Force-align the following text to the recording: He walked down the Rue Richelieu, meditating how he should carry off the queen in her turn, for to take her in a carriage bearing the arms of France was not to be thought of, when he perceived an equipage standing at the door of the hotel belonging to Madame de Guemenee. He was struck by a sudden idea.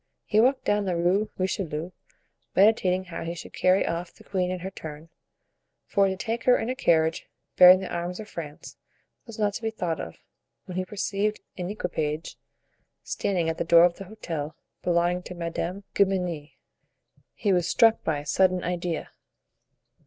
He 0.25 0.39
walked 0.39 0.65
down 0.65 0.85
the 0.85 0.95
Rue 0.95 1.29
Richelieu, 1.37 1.91
meditating 2.55 3.03
how 3.03 3.21
he 3.23 3.35
should 3.35 3.53
carry 3.53 3.85
off 3.85 4.11
the 4.11 4.23
queen 4.23 4.49
in 4.49 4.61
her 4.61 4.71
turn, 4.71 5.09
for 5.85 6.07
to 6.07 6.17
take 6.17 6.45
her 6.45 6.57
in 6.57 6.71
a 6.71 6.75
carriage 6.75 7.27
bearing 7.55 7.81
the 7.81 7.93
arms 7.93 8.19
of 8.19 8.27
France 8.27 8.77
was 9.27 9.37
not 9.37 9.53
to 9.53 9.61
be 9.61 9.69
thought 9.69 9.99
of, 9.99 10.15
when 10.65 10.75
he 10.75 10.85
perceived 10.85 11.39
an 11.55 11.69
equipage 11.69 12.35
standing 13.03 13.47
at 13.47 13.59
the 13.59 13.63
door 13.63 13.83
of 13.83 13.97
the 13.97 14.05
hotel 14.05 14.55
belonging 14.81 15.21
to 15.21 15.35
Madame 15.35 15.81
de 15.93 16.03
Guemenee. 16.03 16.57
He 17.35 17.53
was 17.53 17.67
struck 17.67 18.03
by 18.03 18.17
a 18.21 18.25
sudden 18.25 18.63
idea. 18.63 19.11